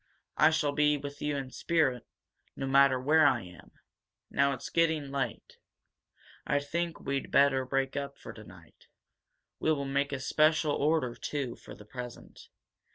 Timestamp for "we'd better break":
6.99-7.95